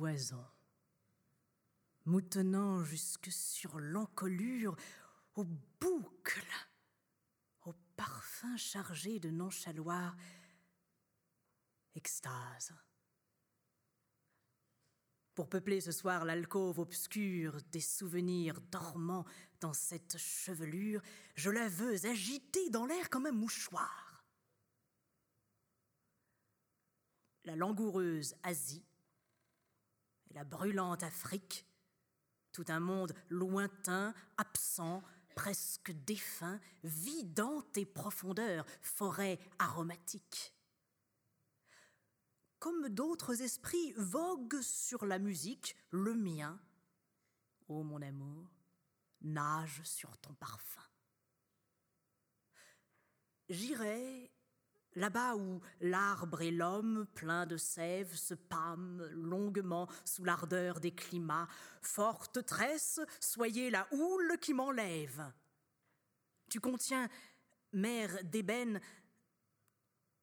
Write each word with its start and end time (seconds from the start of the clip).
poison, 0.00 0.42
moutonant 2.06 2.82
jusque 2.82 3.30
sur 3.30 3.78
l'encolure, 3.78 4.74
aux 5.34 5.44
boucles, 5.78 6.54
au 7.66 7.74
parfum 7.96 8.56
chargé 8.56 9.18
de 9.20 9.28
nonchaloir, 9.28 10.16
extase. 11.94 12.72
Pour 15.34 15.50
peupler 15.50 15.82
ce 15.82 15.92
soir 15.92 16.24
l'alcôve 16.24 16.78
obscure 16.78 17.60
des 17.70 17.82
souvenirs 17.82 18.58
dormants 18.70 19.26
dans 19.60 19.74
cette 19.74 20.16
chevelure, 20.16 21.02
je 21.34 21.50
la 21.50 21.68
veux 21.68 22.06
agiter 22.06 22.70
dans 22.70 22.86
l'air 22.86 23.10
comme 23.10 23.26
un 23.26 23.32
mouchoir. 23.32 24.24
La 27.44 27.54
langoureuse 27.54 28.34
Asie 28.42 28.86
la 30.30 30.44
brûlante 30.44 31.02
Afrique, 31.02 31.66
tout 32.52 32.64
un 32.68 32.80
monde 32.80 33.14
lointain, 33.28 34.14
absent, 34.36 35.02
presque 35.34 35.92
défunt, 36.04 36.60
vidant 36.84 37.62
tes 37.72 37.86
profondeurs, 37.86 38.66
forêt 38.82 39.38
aromatique. 39.58 40.54
Comme 42.58 42.88
d'autres 42.90 43.40
esprits 43.40 43.92
voguent 43.96 44.60
sur 44.60 45.06
la 45.06 45.18
musique, 45.18 45.76
le 45.90 46.14
mien, 46.14 46.60
ô 47.68 47.82
mon 47.82 48.02
amour, 48.02 48.50
nage 49.22 49.82
sur 49.84 50.16
ton 50.18 50.34
parfum. 50.34 50.82
J'irai 53.48 54.30
Là-bas 54.96 55.36
où 55.36 55.60
l'arbre 55.80 56.42
et 56.42 56.50
l'homme, 56.50 57.06
pleins 57.14 57.46
de 57.46 57.56
sève, 57.56 58.14
se 58.14 58.34
pâment 58.34 59.02
longuement 59.12 59.88
sous 60.04 60.24
l'ardeur 60.24 60.80
des 60.80 60.92
climats, 60.92 61.46
forte 61.80 62.44
tresse, 62.44 63.00
soyez 63.20 63.70
la 63.70 63.86
houle 63.92 64.36
qui 64.40 64.52
m'enlève. 64.52 65.32
Tu 66.48 66.58
contiens, 66.58 67.08
mère 67.72 68.24
d'ébène, 68.24 68.80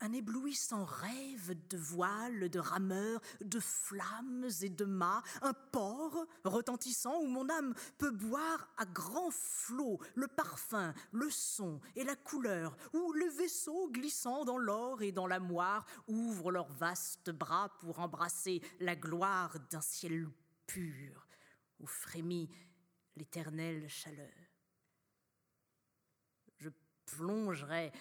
un 0.00 0.12
éblouissant 0.12 0.84
rêve 0.84 1.56
de 1.68 1.76
voiles, 1.76 2.48
de 2.48 2.58
rameurs, 2.58 3.20
de 3.40 3.60
flammes 3.60 4.48
et 4.62 4.68
de 4.68 4.84
mâts, 4.84 5.22
un 5.42 5.54
port 5.54 6.26
retentissant 6.44 7.20
où 7.20 7.26
mon 7.26 7.48
âme 7.48 7.74
peut 7.98 8.10
boire 8.10 8.68
à 8.76 8.84
grands 8.84 9.30
flots 9.30 9.98
le 10.14 10.28
parfum, 10.28 10.92
le 11.12 11.30
son 11.30 11.80
et 11.94 12.04
la 12.04 12.16
couleur, 12.16 12.76
où 12.92 13.12
le 13.12 13.28
vaisseau 13.28 13.90
glissant 13.90 14.44
dans 14.44 14.58
l'or 14.58 15.02
et 15.02 15.12
dans 15.12 15.26
la 15.26 15.40
moire 15.40 15.86
ouvre 16.08 16.52
leurs 16.52 16.72
vastes 16.72 17.30
bras 17.30 17.70
pour 17.80 18.00
embrasser 18.00 18.60
la 18.80 18.96
gloire 18.96 19.58
d'un 19.70 19.80
ciel 19.80 20.28
pur, 20.66 21.26
où 21.80 21.86
frémit 21.86 22.50
l'éternelle 23.16 23.88
chaleur. 23.88 24.32
Je 26.58 26.68
plongerai 27.06 27.92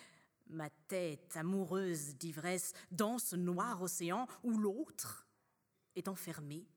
ma 0.47 0.69
tête 0.87 1.35
amoureuse 1.35 2.15
d'ivresse 2.15 2.73
dans 2.91 3.17
ce 3.17 3.35
noir 3.35 3.81
océan 3.81 4.27
où 4.43 4.57
l'autre 4.57 5.27
est 5.95 6.07
enfermé. 6.07 6.67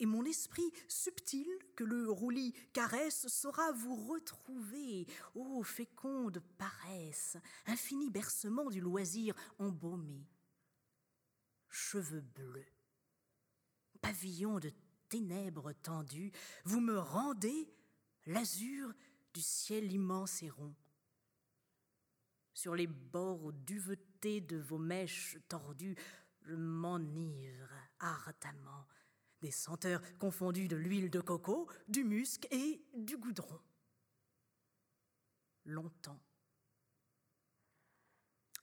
Et 0.00 0.06
mon 0.06 0.24
esprit 0.24 0.72
subtil 0.88 1.46
que 1.76 1.84
le 1.84 2.10
roulis 2.10 2.52
caresse 2.72 3.28
saura 3.28 3.70
vous 3.72 3.94
retrouver, 3.94 5.06
ô 5.34 5.62
féconde 5.62 6.40
paresse, 6.58 7.36
infini 7.66 8.10
bercement 8.10 8.70
du 8.70 8.80
loisir 8.80 9.34
embaumé. 9.58 10.26
Cheveux 11.68 12.24
bleus, 12.34 12.66
pavillon 14.00 14.58
de 14.58 14.72
ténèbres 15.08 15.72
tendues, 15.82 16.32
vous 16.64 16.80
me 16.80 16.98
rendez 16.98 17.72
l'azur 18.26 18.92
du 19.32 19.40
ciel 19.40 19.92
immense 19.92 20.42
et 20.42 20.50
rond 20.50 20.74
sur 22.54 22.74
les 22.74 22.86
bords 22.86 23.52
duvetés 23.52 24.40
de 24.40 24.56
vos 24.56 24.78
mèches 24.78 25.36
tordues, 25.48 25.96
je 26.42 26.54
m'enivre 26.54 27.68
ardemment 27.98 28.86
des 29.40 29.50
senteurs 29.50 30.00
confondues 30.18 30.68
de 30.68 30.76
l'huile 30.76 31.10
de 31.10 31.20
coco, 31.20 31.68
du 31.88 32.04
musc 32.04 32.46
et 32.50 32.82
du 32.94 33.18
goudron. 33.18 33.60
Longtemps, 35.66 36.20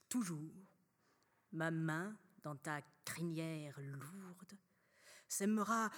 toujours, 0.10 0.56
ma 1.52 1.70
main 1.70 2.18
dans 2.44 2.56
ta 2.56 2.82
crinière 3.06 3.80
lourde 3.80 4.58
sèmera 5.28 5.90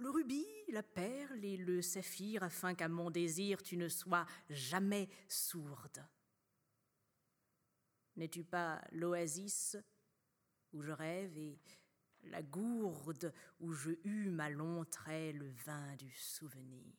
le 0.00 0.10
rubis, 0.10 0.46
la 0.68 0.82
perle 0.82 1.44
et 1.44 1.56
le 1.56 1.82
saphir 1.82 2.42
afin 2.42 2.74
qu'à 2.74 2.88
mon 2.88 3.10
désir 3.10 3.62
tu 3.62 3.76
ne 3.76 3.88
sois 3.88 4.26
jamais 4.48 5.08
sourde. 5.28 6.04
N'es-tu 8.18 8.42
pas 8.42 8.82
l'oasis 8.90 9.76
où 10.72 10.82
je 10.82 10.90
rêve 10.90 11.38
et 11.38 11.56
la 12.24 12.42
gourde 12.42 13.32
où 13.60 13.72
je 13.72 13.92
eus 14.02 14.28
ma 14.28 14.50
long 14.50 14.84
trait 14.84 15.30
le 15.30 15.48
vin 15.64 15.94
du 15.94 16.10
souvenir? 16.10 16.92